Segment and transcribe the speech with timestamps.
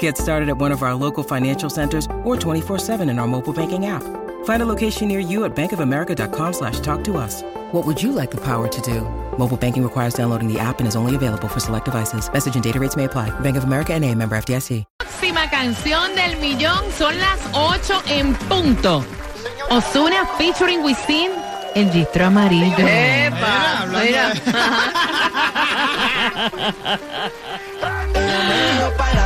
[0.00, 3.86] Get started at one of our local financial centers or 24-7 in our mobile banking
[3.86, 4.02] app.
[4.44, 7.42] Find a location near you at bankofamerica.com slash talk to us.
[7.70, 9.02] What would you like the power to do?
[9.38, 12.28] Mobile banking requires downloading the app and is only available for select devices.
[12.32, 13.30] Message and data rates may apply.
[13.40, 14.84] Bank of America and a member FDIC.
[14.98, 19.04] Próxima canción del millón son las 8 en punto.
[19.70, 21.32] Osuna featuring Wisin,
[21.74, 22.86] el distro amarillo.
[22.86, 24.32] Epa, mira.
[28.96, 29.25] pa'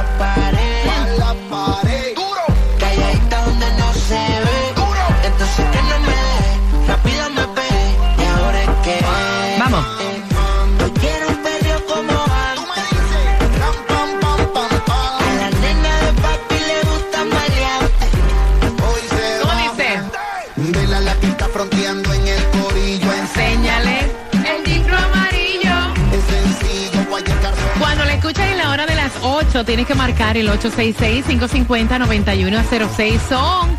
[29.51, 33.19] 8, tienes que marcar el 866-550-9106.
[33.29, 33.77] Son,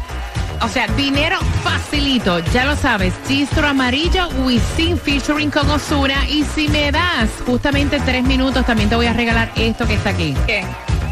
[0.62, 3.14] o sea, dinero facilito, ya lo sabes.
[3.26, 6.28] Distro amarillo, Wisin featuring con Osuna.
[6.28, 10.10] Y si me das justamente tres minutos, también te voy a regalar esto que está
[10.10, 10.36] aquí.
[10.46, 10.66] ¿Qué?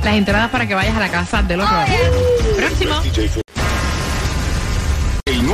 [0.03, 1.85] Las entradas para que vayas a la casa del horror.
[2.57, 3.01] Próximo.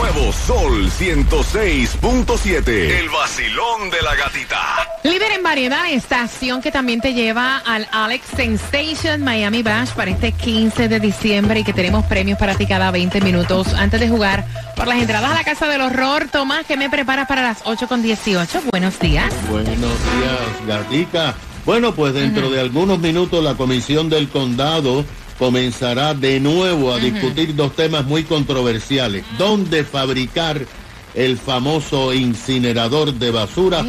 [0.06, 2.68] Nuevo Sol 106.7.
[2.68, 4.88] El vacilón de la gatita.
[5.04, 10.32] Líder en variedad, estación que también te lleva al Alex Sensation Miami Bash para este
[10.32, 14.46] 15 de diciembre y que tenemos premios para ti cada 20 minutos antes de jugar
[14.76, 16.28] por las entradas a la Casa del Horror.
[16.32, 18.62] Tomás, ¿qué me preparas para las 8 con 18?
[18.72, 19.34] Buenos días.
[19.50, 21.34] Buenos días, Gatica.
[21.66, 25.04] Bueno, pues dentro de algunos minutos la Comisión del Condado
[25.38, 29.26] comenzará de nuevo a discutir dos temas muy controversiales.
[29.38, 30.66] ¿Dónde fabricar
[31.14, 33.84] el famoso incinerador de basura?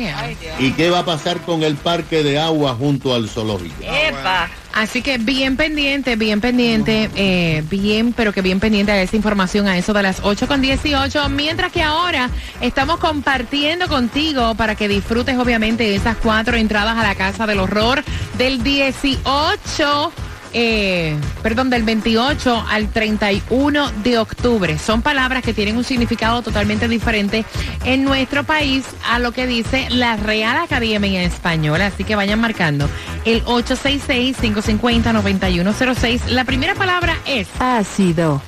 [0.58, 3.82] ¿Y qué va a pasar con el parque de agua junto al zoológico?
[3.82, 4.48] Epa.
[4.76, 9.66] Así que bien pendiente, bien pendiente, eh, bien, pero que bien pendiente a esa información
[9.68, 11.30] a eso de las 8 con 18.
[11.30, 12.28] Mientras que ahora
[12.60, 18.04] estamos compartiendo contigo para que disfrutes obviamente esas cuatro entradas a la Casa del Horror
[18.36, 20.12] del 18.
[20.58, 24.78] Eh, perdón, del 28 al 31 de octubre.
[24.78, 27.44] Son palabras que tienen un significado totalmente diferente
[27.84, 31.88] en nuestro país a lo que dice la Real Academia Española.
[31.88, 32.88] Así que vayan marcando
[33.26, 36.28] el 866-550-9106.
[36.28, 38.40] La primera palabra es Ácido.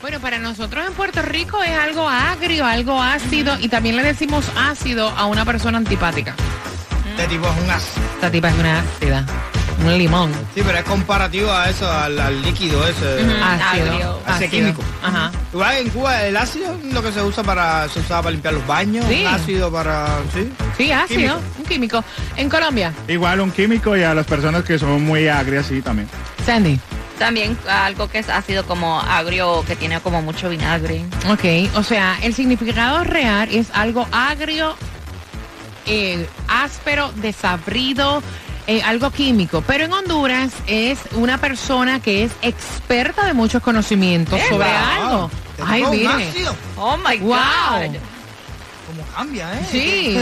[0.00, 4.46] bueno, para nosotros en Puerto Rico es algo agrio, algo ácido y también le decimos
[4.56, 6.34] ácido a una persona antipática.
[7.10, 7.68] Este tipo es un.
[8.14, 9.26] Esta tipa es una ácida,
[9.86, 10.32] un limón.
[10.54, 13.20] Sí, pero es comparativo a eso, al, al líquido ese.
[13.42, 14.50] Ácido, Ese ácido.
[14.50, 14.82] químico.
[15.02, 15.30] Ajá.
[15.52, 18.54] Igual en Cuba el ácido es lo que se usa para se usaba para limpiar
[18.54, 19.24] los baños, Sí.
[19.26, 20.52] ácido para sí.
[20.76, 21.40] Sí, ácido, Químico.
[21.58, 22.04] un químico.
[22.36, 26.08] En Colombia, Igual un químico y a las personas que son muy agrias, sí, también.
[26.46, 26.78] Sandy.
[27.18, 31.04] También algo que es ácido como agrio, que tiene como mucho vinagre.
[31.30, 34.74] Ok, o sea, el significado real es algo agrio,
[35.86, 38.22] eh, áspero, desabrido,
[38.66, 39.62] eh, algo químico.
[39.66, 45.30] Pero en Honduras es una persona que es experta de muchos conocimientos sobre algo.
[45.56, 46.30] Te Ay, mire.
[46.76, 47.28] Oh my Wow.
[47.36, 47.96] God.
[48.86, 49.66] Como cambia, ¿eh?
[49.70, 50.18] Sí.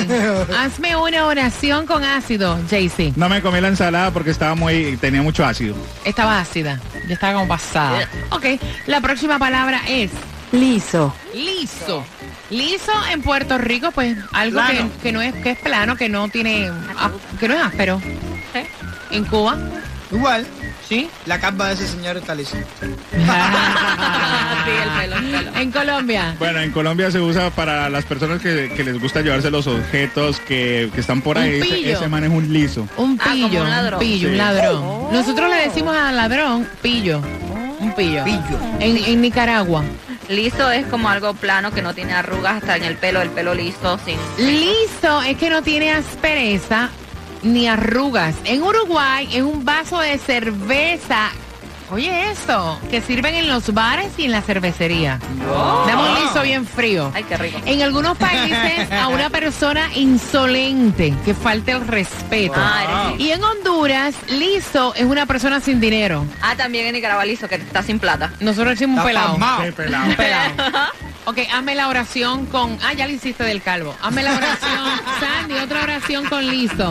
[0.58, 3.16] Hazme una oración con ácido, JC.
[3.16, 5.74] No me comí la ensalada porque estaba muy, tenía mucho ácido.
[6.04, 6.78] Estaba ácida.
[7.08, 8.08] Ya estaba como pasada.
[8.30, 8.44] Ok,
[8.86, 10.10] la próxima palabra es
[10.52, 11.14] Liso.
[11.34, 12.04] liso.
[12.50, 14.60] Liso en Puerto Rico, pues algo
[15.02, 16.68] que no es que es plano, que no tiene
[16.98, 18.00] ah, que no es áspero.
[18.52, 18.60] Sí.
[19.10, 19.56] En Cuba,
[20.12, 20.44] Igual,
[20.88, 21.08] sí.
[21.26, 22.56] la capa de ese señor está lisa.
[24.64, 25.56] Sí, el pelo, el pelo.
[25.58, 26.34] en Colombia.
[26.38, 30.38] Bueno, en Colombia se usa para las personas que, que les gusta llevarse los objetos
[30.40, 31.82] que, que están por Un ahí.
[31.86, 32.86] Ese, man es un liso.
[32.96, 34.02] Un Ah, como pillo, un un, ladrón.
[34.04, 35.12] un ladrón.
[35.12, 37.22] Nosotros le decimos al ladrón pillo.
[37.78, 38.22] Un pillo.
[38.24, 38.58] Pillo.
[38.80, 39.82] En, en Nicaragua.
[40.28, 43.54] Liso es como algo plano que no tiene arrugas hasta en el pelo, el pelo
[43.54, 44.16] liso, sin...
[44.38, 46.90] Liso es que no tiene aspereza
[47.42, 48.36] ni arrugas.
[48.44, 51.30] En Uruguay es un vaso de cerveza
[51.92, 55.18] Oye, esto, que sirven en los bares y en la cervecería.
[55.86, 57.10] Dame un liso bien frío.
[57.14, 57.58] Ay, qué rico.
[57.64, 62.54] En algunos países a una persona insolente que falte el respeto.
[62.56, 66.24] Ah, Y en Honduras, liso es una persona sin dinero.
[66.40, 68.32] Ah, también en Nicaragua listo, que está sin plata.
[68.38, 69.36] Nosotros decimos pelado.
[69.62, 70.06] Qué pelado.
[70.06, 70.52] Un pelado.
[71.26, 72.78] Ok, hazme la oración con...
[72.82, 73.94] Ah, ya le hiciste del calvo.
[74.00, 76.90] Hazme la oración, Sandy, otra oración con liso.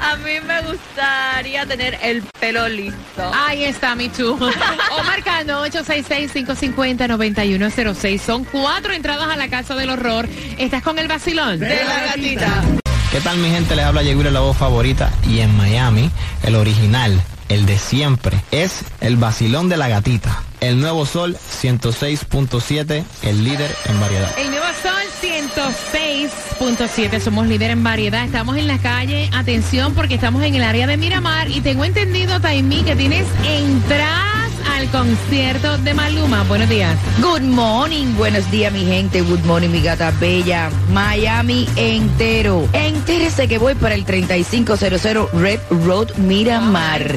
[0.00, 3.30] A mí me gustaría tener el pelo listo.
[3.34, 4.38] Ahí está, me too.
[4.92, 8.20] O marcando 866-550-9106.
[8.20, 10.28] Son cuatro entradas a la Casa del Horror.
[10.58, 11.58] ¿Estás con el vacilón?
[11.60, 12.62] De la gatita.
[13.10, 13.76] ¿Qué tal mi gente?
[13.76, 16.10] Les habla Yegura la voz favorita y en Miami
[16.42, 20.42] el original, el de siempre, es el vacilón de la gatita.
[20.60, 24.30] El nuevo sol 106.7, el líder en variedad.
[24.38, 28.24] El nuevo Sol 106.7, somos líder en variedad.
[28.24, 32.40] Estamos en la calle, atención, porque estamos en el área de Miramar y tengo entendido,
[32.40, 36.44] Taimí, que tienes entradas al concierto de Maluma.
[36.44, 36.96] Buenos días.
[37.20, 42.68] Good morning, buenos días mi gente, good morning mi gata bella, Miami entero.
[42.72, 47.16] Entérese que voy para el 3500 Red Road Miramar.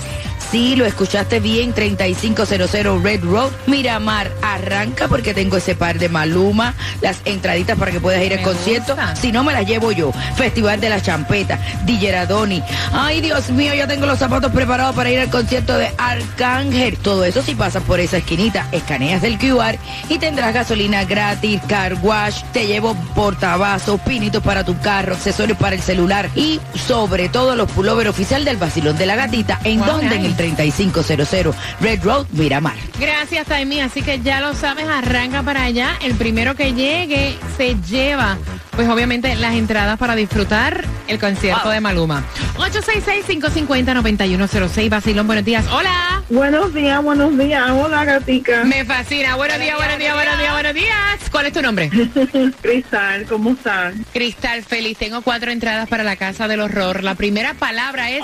[0.53, 4.31] Sí, lo escuchaste bien, 3500 Red Road Miramar.
[4.43, 8.95] Arranca porque tengo ese par de Maluma, las entraditas para que puedas ir al concierto.
[8.95, 9.15] gusta.
[9.15, 10.11] Si no me las llevo yo.
[10.35, 11.57] Festival de la Champeta,
[11.87, 12.61] DJ Radoni.
[12.91, 16.97] Ay, Dios mío, ya tengo los zapatos preparados para ir al concierto de Arcángel.
[16.97, 21.95] Todo eso si pasas por esa esquinita, escaneas el QR y tendrás gasolina gratis, car
[22.03, 27.55] wash, te llevo portavasos, pinitos para tu carro, accesorios para el celular y sobre todo
[27.55, 30.27] los pullover oficial del Basilón de la Gatita, en Wow, donde en nice.
[30.27, 32.75] el 3500 Red Road Miramar.
[32.99, 33.79] Gracias, Taimí.
[33.79, 35.97] Así que ya lo sabes, arranca para allá.
[36.01, 38.37] El primero que llegue se lleva,
[38.75, 42.23] pues obviamente, las entradas para disfrutar el concierto de Maluma.
[42.57, 44.89] 866-550-9106.
[44.89, 45.65] Basilón, buenos días.
[45.71, 46.23] Hola.
[46.29, 47.69] Buenos días, buenos días.
[47.69, 48.63] Hola, gatica.
[48.63, 49.35] Me fascina.
[49.35, 51.19] Buenos días, buenos días, buenos días, buenos días.
[51.31, 51.89] ¿Cuál es tu nombre?
[52.61, 54.05] Cristal, ¿cómo están?
[54.13, 54.97] Cristal Feliz.
[54.97, 57.03] Tengo cuatro entradas para la Casa del Horror.
[57.03, 58.23] La primera palabra es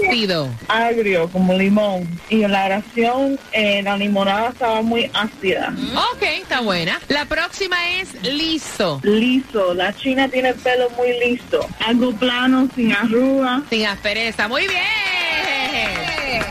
[0.00, 0.50] ácido.
[0.68, 2.08] Agrio, como limón.
[2.28, 5.72] Y en la oración, eh, la limonada estaba muy ácida.
[6.12, 7.00] Ok, está buena.
[7.08, 9.00] La próxima es liso.
[9.04, 11.66] Liso, la china tiene el pelo muy liso.
[11.86, 13.62] Algo plano, sin arruga.
[13.70, 14.48] Sin aspereza.
[14.48, 14.82] Muy bien.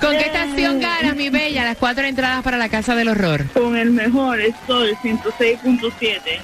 [0.02, 1.64] ¿Con qué estación ganas, mi bella?
[1.64, 3.46] Las cuatro entradas para la Casa del Horror.
[3.54, 6.40] Con el mejor, el sol, 106.7.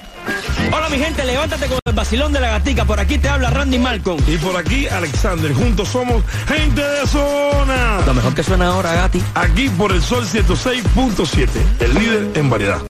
[0.74, 2.84] Hola mi gente, levántate con el vacilón de la gatica.
[2.84, 4.22] Por aquí te habla Randy Malcolm.
[4.26, 5.52] Y por aquí, Alexander.
[5.52, 8.00] Juntos somos gente de zona.
[8.06, 9.22] Lo mejor que suena ahora, Gati.
[9.34, 11.48] Aquí por el Sol 106.7,
[11.80, 12.82] el líder en variedad.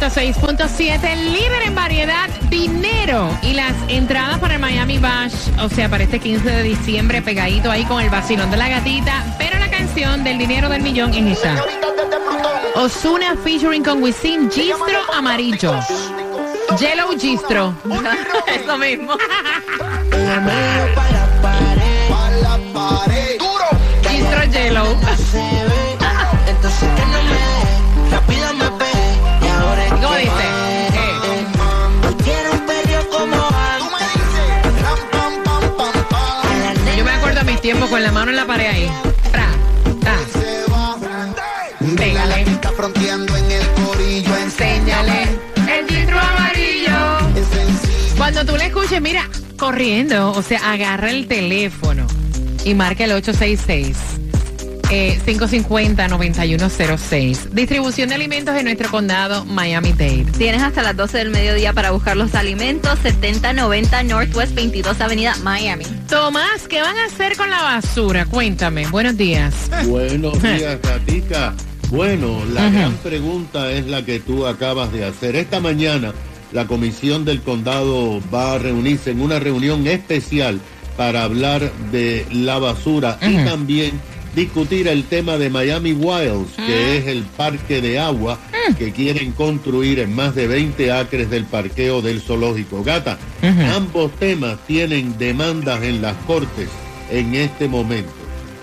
[0.00, 6.04] 106.7, líder en variedad, dinero y las entradas para el Miami Bash, o sea, para
[6.04, 10.24] este 15 de diciembre, pegadito ahí con el vacilón de la gatita, pero la canción
[10.24, 11.62] del dinero del millón es esa.
[12.76, 15.78] Osuna featuring con Wisin, Gistro Amarillo.
[16.78, 17.74] Yellow Gistro.
[18.46, 19.18] Eso mismo.
[24.08, 24.96] Gistro Yellow.
[37.60, 38.90] Tiempos con la mano en la pared ahí.
[39.30, 39.46] Tra,
[40.02, 40.16] ta.
[41.96, 42.44] Pégale.
[42.76, 44.36] Fronteando en el corillo.
[44.36, 45.22] Enséñale
[45.68, 47.18] el gistro amarillo.
[48.16, 52.06] Cuando tú le escuches, mira, corriendo, o sea, agarra el teléfono
[52.64, 54.19] y marca el 866.
[54.90, 57.50] Eh, 550-9106.
[57.52, 60.26] Distribución de alimentos en nuestro condado Miami-Dade.
[60.36, 62.98] Tienes hasta las 12 del mediodía para buscar los alimentos.
[63.02, 65.84] 7090 Northwest 22 Avenida Miami.
[66.08, 68.26] Tomás, ¿qué van a hacer con la basura?
[68.26, 68.88] Cuéntame.
[68.88, 69.54] Buenos días.
[69.86, 71.54] Buenos días, Gatica.
[71.90, 75.36] Bueno, la gran pregunta es la que tú acabas de hacer.
[75.36, 76.12] Esta mañana
[76.52, 80.60] la comisión del condado va a reunirse en una reunión especial
[80.96, 83.92] para hablar de la basura y también
[84.34, 88.38] discutir el tema de Miami Wilds, que es el parque de agua
[88.78, 92.84] que quieren construir en más de 20 acres del parqueo del zoológico.
[92.84, 93.18] Gata,
[93.74, 96.68] ambos temas tienen demandas en las cortes
[97.10, 98.12] en este momento.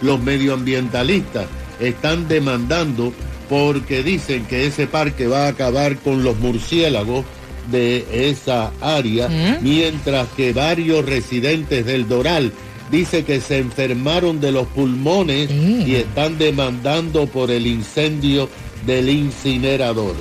[0.01, 1.47] Los medioambientalistas
[1.79, 3.13] están demandando
[3.49, 7.25] porque dicen que ese parque va a acabar con los murciélagos
[7.71, 9.57] de esa área, ¿Mm?
[9.61, 12.53] mientras que varios residentes del Doral
[12.91, 18.49] dice que se enfermaron de los pulmones y están demandando por el incendio
[18.85, 20.15] del incinerador.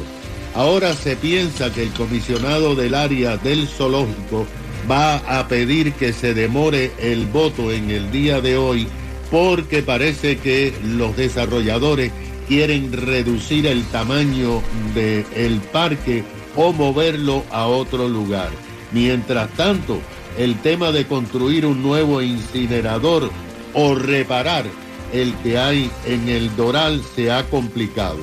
[0.55, 4.47] Ahora se piensa que el comisionado del área del zoológico
[4.91, 8.89] va a pedir que se demore el voto en el día de hoy
[9.31, 12.13] porque parece que los desarrolladores
[12.49, 14.63] quieren reducir el tamaño
[14.95, 16.23] del parque
[16.55, 18.51] o moverlo a otro lugar.
[18.93, 20.01] Mientras tanto,
[20.39, 23.31] el tema de construir un nuevo incinerador
[23.75, 24.65] o reparar
[25.13, 28.19] el que hay en el Doral se ha complicado.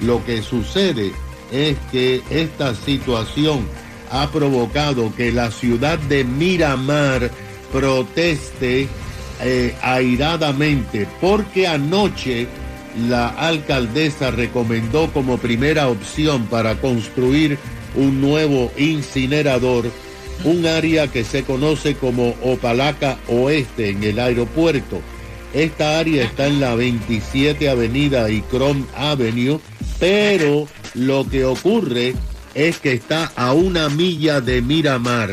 [0.00, 1.12] Lo que sucede
[1.52, 3.66] es que esta situación
[4.10, 7.30] ha provocado que la ciudad de Miramar
[7.72, 8.88] proteste
[9.42, 12.46] eh, airadamente porque anoche
[13.08, 17.58] la alcaldesa recomendó como primera opción para construir
[17.96, 19.90] un nuevo incinerador
[20.42, 25.00] un área que se conoce como Opalaca Oeste en el aeropuerto.
[25.52, 29.60] Esta área está en la 27 Avenida y Chrome Avenue,
[30.00, 32.14] pero lo que ocurre
[32.54, 35.32] es que está a una milla de Miramar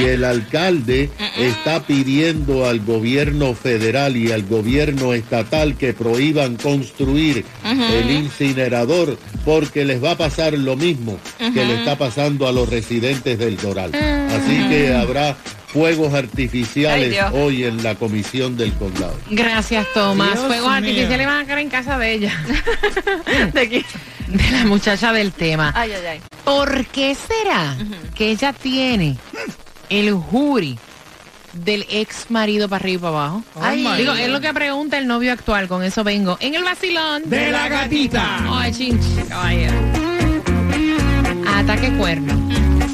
[0.00, 7.44] y el alcalde está pidiendo al gobierno federal y al gobierno estatal que prohíban construir
[7.64, 12.68] el incinerador porque les va a pasar lo mismo que le está pasando a los
[12.68, 13.92] residentes del Doral.
[13.94, 15.36] Así que habrá
[15.66, 19.16] fuegos artificiales Ay, hoy en la comisión del condado.
[19.30, 20.34] Gracias, Tomás.
[20.34, 20.76] Dios Fuegos mío.
[20.76, 22.32] artificiales van a caer en casa de ella.
[23.52, 23.84] ¿De quién?
[24.28, 25.72] De la muchacha del tema.
[25.74, 26.20] Ay, ay, ay.
[26.44, 27.76] ¿Por qué será
[28.14, 29.16] que ella tiene
[29.90, 30.78] el jury
[31.54, 33.42] del ex marido para arriba y para abajo?
[33.60, 33.82] Ay.
[33.84, 34.20] my Digo, God.
[34.20, 36.36] es lo que pregunta el novio actual, con eso vengo.
[36.40, 38.38] En el vacilón De la gatita.
[38.50, 39.74] Ay, chinch, caballero.
[41.46, 42.34] Ataque cuerno.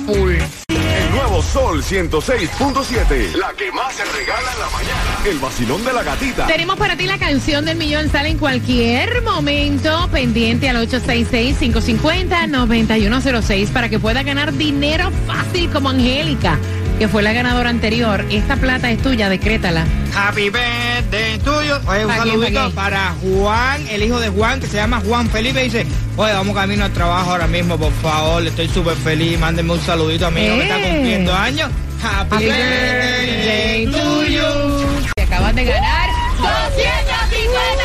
[0.06, 0.34] Full.
[0.68, 3.32] El nuevo Sol 106.7.
[3.34, 5.18] La que más se regala en la mañana.
[5.26, 6.46] El vacilón de la gatita.
[6.46, 8.10] Tenemos para ti la canción del millón.
[8.10, 10.08] Sale en cualquier momento.
[10.12, 16.58] Pendiente al 866-550-9106 para que pueda ganar dinero fácil como Angélica,
[17.00, 18.26] que fue la ganadora anterior.
[18.30, 19.86] Esta plata es tuya, decrétala.
[20.14, 21.80] Happy birthday tuyo.
[21.88, 25.00] Oye, un ¿Pa' quién, saludito pa' para Juan, el hijo de Juan, que se llama
[25.06, 25.62] Juan Felipe.
[25.62, 25.86] Dice,
[26.18, 28.46] oye, vamos camino al trabajo ahora mismo, por favor.
[28.46, 29.38] Estoy súper feliz.
[29.38, 30.90] Mándenme un saludito a mi hijo que está Eh.
[30.92, 31.70] cumpliendo años.
[32.02, 35.10] Happy, Happy birthday to you.
[35.16, 37.84] Te acabas de ganar 250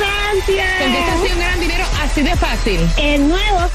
[0.00, 0.82] Gracias.
[0.82, 2.80] ¿Con qué estación ganan dinero así de fácil?
[2.98, 3.68] El nuevo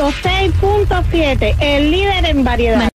[0.00, 2.89] 106.7, el líder en variedad.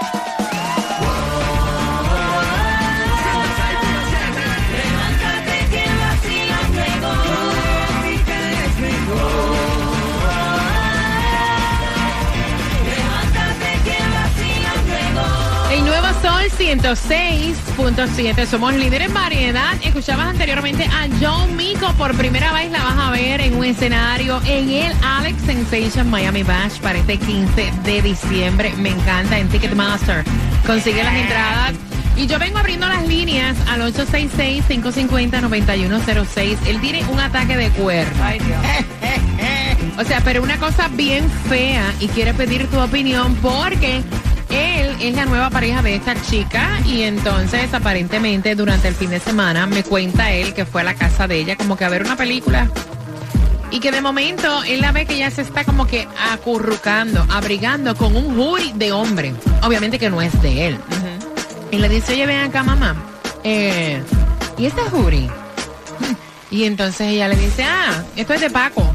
[16.46, 18.46] Sol 106.7.
[18.46, 19.74] Somos líderes en variedad.
[19.84, 21.92] Escuchabas anteriormente a John Mico.
[21.94, 26.44] Por primera vez la vas a ver en un escenario en el Alex Sensation Miami
[26.44, 28.74] Bash para este 15 de diciembre.
[28.78, 30.24] Me encanta en Ticketmaster.
[30.68, 31.74] Consigue las entradas.
[32.16, 36.58] Y yo vengo abriendo las líneas al 866-550-9106.
[36.68, 38.24] Él tiene un ataque de cuerno.
[39.98, 44.04] O sea, pero una cosa bien fea y quiere pedir tu opinión porque
[44.56, 49.20] él es la nueva pareja de esta chica y entonces aparentemente durante el fin de
[49.20, 52.04] semana me cuenta él que fue a la casa de ella como que a ver
[52.04, 52.70] una película
[53.72, 57.96] y que de momento él la ve que ya se está como que acurrucando, abrigando
[57.96, 59.34] con un jury de hombre.
[59.64, 60.78] Obviamente que no es de él.
[61.72, 62.96] Y le dice, oye, ven acá, mamá.
[63.44, 64.02] eh,
[64.58, 65.30] ¿Y este jury?
[66.52, 68.90] Y entonces ella le dice, ah, esto es de Paco.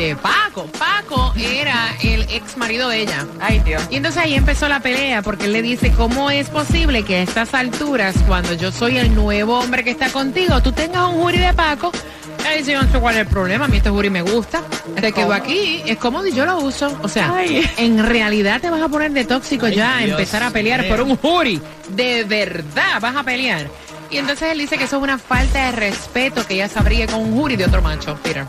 [0.00, 0.64] De Paco.
[0.78, 3.26] Paco era el ex marido de ella.
[3.38, 3.82] Ay, Dios.
[3.90, 7.22] Y entonces ahí empezó la pelea porque él le dice, ¿cómo es posible que a
[7.22, 11.40] estas alturas, cuando yo soy el nuevo hombre que está contigo, tú tengas un jury
[11.40, 11.92] de Paco?
[12.40, 14.62] Ella dice, yo no sé cuál es el problema, a mí este jury me gusta.
[14.98, 16.98] Te quedo aquí, es cómodo y yo lo uso.
[17.02, 17.34] O sea,
[17.76, 21.14] en realidad te vas a poner de tóxico ya, Dios empezar a pelear por un
[21.18, 21.60] jury.
[21.90, 23.68] De verdad vas a pelear.
[24.10, 27.20] Y entonces él dice que eso es una falta de respeto que ella sabría con
[27.20, 28.46] un jury de otro macho, Peter.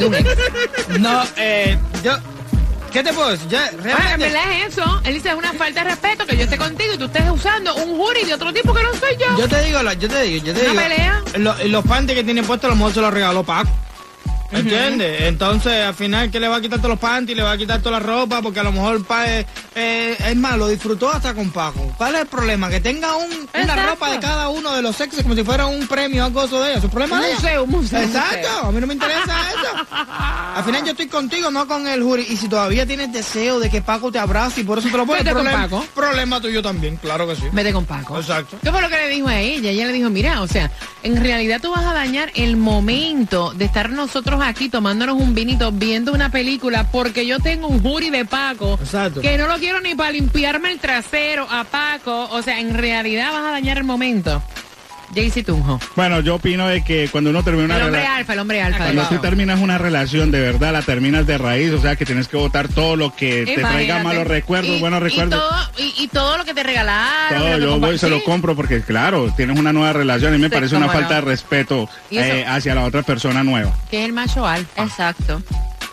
[0.00, 0.98] De un ex.
[0.98, 2.12] No, eh, yo.
[2.92, 3.46] ¿Qué te puedo decir?
[3.54, 4.34] En es
[4.76, 5.00] eso.
[5.04, 7.72] Él dice es una falta de respeto que yo esté contigo y tú estés usando
[7.76, 9.38] un jury de otro tipo que no soy yo.
[9.38, 10.82] Yo te digo, yo te digo, yo te ¿Una digo.
[10.82, 11.22] pelea?
[11.36, 13.70] lo- los panties que tiene puestos, a lo mejor se los regaló Paco.
[14.52, 15.22] ¿Entiendes?
[15.22, 17.80] Entonces, al final, que le va a quitar todos los panties, le va a quitar
[17.80, 21.34] toda la ropa, porque a lo mejor pa, eh, eh, es más, lo disfrutó hasta
[21.34, 21.92] con Paco.
[21.96, 22.68] ¿Cuál es el problema?
[22.68, 23.90] Que tenga un, una Exacto.
[23.90, 26.72] ropa de cada uno de los sexos como si fuera un premio o algo de
[26.72, 26.84] ellos.
[26.84, 28.66] ¿Es problema Un museo, un museo, Exacto, museo.
[28.66, 29.86] a mí no me interesa eso.
[30.56, 32.26] Al final yo estoy contigo, no con el jury.
[32.28, 35.06] Y si todavía tienes deseo de que Paco te abrace y por eso te lo
[35.06, 35.86] pones, Vete con problema, Paco.
[35.94, 37.44] problema tuyo también, claro que sí.
[37.52, 38.18] Vete con Paco.
[38.18, 38.58] Exacto.
[38.62, 39.70] ¿Qué fue lo que le dijo a ella?
[39.70, 40.70] Ella le dijo, mira, o sea,
[41.02, 45.72] en realidad tú vas a dañar el momento de estar nosotros aquí tomándonos un vinito
[45.72, 49.20] viendo una película porque yo tengo un jury de Paco Exacto.
[49.20, 52.28] que no lo quiero ni para limpiarme el trasero a Paco.
[52.30, 54.42] O sea, en realidad vas a dañar el momento.
[55.14, 55.80] Jaycee Tunjo.
[55.96, 58.18] Bueno, yo opino de que cuando uno termina una El hombre relación...
[58.18, 58.78] alfa, el hombre alfa.
[58.84, 62.28] Cuando tú terminas una relación, de verdad la terminas de raíz, o sea que tienes
[62.28, 65.40] que botar todo lo que te traiga malos recuerdos, Y- buenos y recuerdos.
[65.40, 67.40] todo, y, y todo lo que te regalaron.
[67.42, 70.48] Todo, yo voy y se lo compro porque claro, tienes una nueva relación y me
[70.48, 70.92] Sí, parece una no.
[70.92, 73.72] falta de respeto eh, hacia la otra persona nueva.
[73.90, 74.82] Que es el macho alfa.
[74.82, 75.42] Exacto.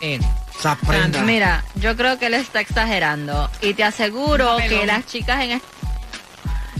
[0.01, 0.19] Eh,
[0.59, 1.21] Saprenda.
[1.23, 5.63] Mira, yo creo que él está exagerando y te aseguro que las chicas en, est-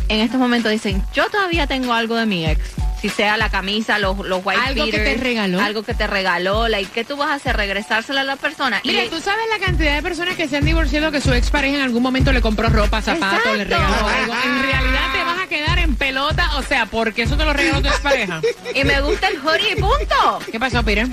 [0.10, 2.62] en estos momentos dicen, yo todavía tengo algo de mi ex.
[3.02, 5.62] Si sea la camisa, los, los white Algo que te regaló.
[5.62, 6.68] Algo que te regaló.
[6.68, 7.56] Like, ¿Qué tú vas a hacer?
[7.56, 8.82] ¿Regresárselo a la persona?
[8.84, 11.76] Mira, y, tú sabes la cantidad de personas que se han divorciado que su expareja
[11.76, 14.34] en algún momento le compró ropa, zapatos, le regaló algo.
[14.44, 17.82] En realidad te vas a quedar en pelota, o sea, porque eso te lo regaló
[17.84, 18.42] tu expareja.
[18.74, 20.40] y me gusta el hoodie, punto.
[20.52, 21.08] ¿Qué pasó, Peter?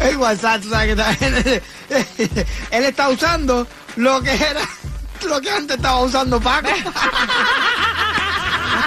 [0.00, 2.44] El WhatsApp, tú sabes que está-
[2.76, 3.66] él está usando
[3.96, 4.60] lo que era,
[5.26, 6.68] lo que antes estaba usando Paco.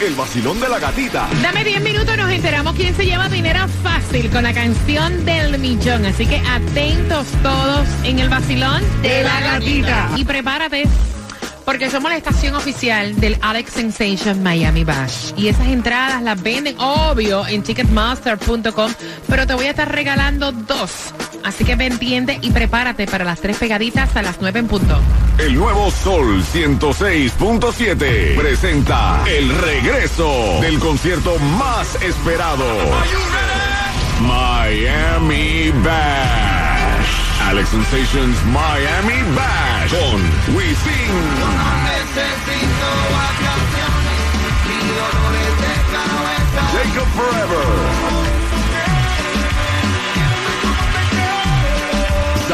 [0.00, 1.28] El vacilón de la gatita.
[1.40, 6.04] Dame 10 minutos, nos enteramos quién se lleva dinero fácil con la canción del millón.
[6.04, 10.10] Así que atentos todos en el vacilón De la gatita.
[10.16, 10.84] Y prepárate.
[11.64, 15.32] Porque somos la estación oficial del Alex Sensation Miami Bash.
[15.36, 18.92] Y esas entradas las venden, obvio, en ticketmaster.com.
[19.28, 21.14] Pero te voy a estar regalando dos.
[21.44, 24.98] Así que pendiente y prepárate para las tres pegaditas a las 9 en punto.
[25.36, 32.64] El nuevo Sol 106.7 presenta el regreso del concierto más esperado.
[34.20, 37.04] Miami Bash.
[37.46, 41.14] Alex Sensations Miami Bash con Wisin.
[46.72, 48.23] Jacob Forever.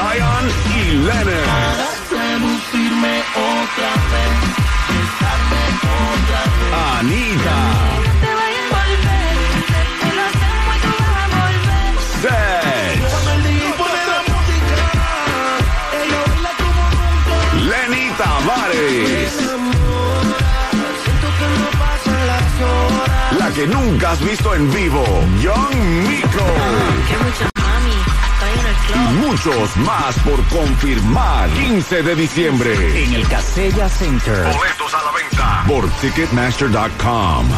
[0.01, 1.91] Zion y Lennon.
[6.99, 7.59] Anita.
[23.39, 25.05] La que nunca has visto en vivo,
[25.43, 25.77] Young
[26.09, 27.50] Miko.
[29.19, 31.51] Muchos más por confirmar.
[31.51, 33.05] 15 de diciembre.
[33.05, 34.45] En el Casella Center.
[34.45, 37.49] Boletos a la venta por Ticketmaster.com.